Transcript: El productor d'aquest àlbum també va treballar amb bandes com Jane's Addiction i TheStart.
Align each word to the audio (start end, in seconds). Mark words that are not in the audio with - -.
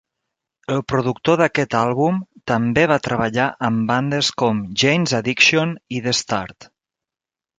El 0.75 0.79
productor 0.93 1.35
d'aquest 1.41 1.75
àlbum 1.81 2.15
també 2.53 2.85
va 2.93 2.97
treballar 3.09 3.45
amb 3.69 3.85
bandes 3.91 4.31
com 4.43 4.63
Jane's 4.85 5.15
Addiction 5.21 5.75
i 5.99 6.01
TheStart. 6.07 6.69